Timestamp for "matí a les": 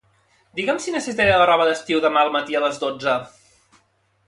2.39-2.83